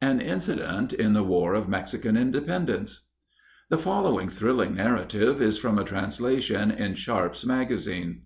AN 0.00 0.22
INCIDENT 0.22 0.94
IN 0.94 1.12
THE 1.12 1.22
WAR 1.22 1.52
OF 1.52 1.68
MEXICAN 1.68 2.16
INDEPENDENCE. 2.16 3.02
The 3.68 3.76
following 3.76 4.30
thrilling 4.30 4.74
narrative 4.76 5.42
is 5.42 5.58
from 5.58 5.78
a 5.78 5.84
translation 5.84 6.70
in 6.70 6.94
Sharpe's 6.94 7.44
Magazine. 7.44 8.22